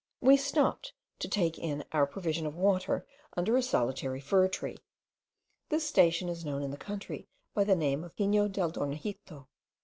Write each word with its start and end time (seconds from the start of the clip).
We 0.19 0.35
stopped 0.35 0.93
to 1.19 1.27
take 1.27 1.59
in 1.59 1.83
our 1.91 2.07
provision 2.07 2.47
of 2.47 2.55
water 2.55 3.05
under 3.37 3.55
a 3.55 3.61
solitary 3.61 4.19
fir 4.19 4.47
tree. 4.47 4.77
This 5.69 5.85
station 5.87 6.27
is 6.27 6.43
known 6.43 6.63
in 6.63 6.71
the 6.71 6.75
country 6.75 7.27
by 7.53 7.65
the 7.65 7.75
name 7.75 8.03
of 8.03 8.15
Pino 8.15 8.47
del 8.47 8.71
Dornajito. 8.71 9.45